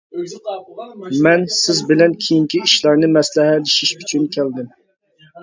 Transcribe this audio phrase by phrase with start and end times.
[1.27, 4.75] مەن سىز بىلەن كېيىنكى ئىشلارنى مەسلىھەتلىشىش ئۈچۈن كەلدىم.